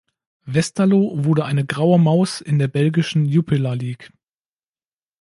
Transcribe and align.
Westerlo 0.47 1.11
wurde 1.25 1.45
eine 1.45 1.63
"Graue 1.63 1.99
Maus" 1.99 2.41
in 2.41 2.57
der 2.57 2.67
belgischen 2.67 3.27
Jupiler 3.27 3.75
League. 3.75 4.11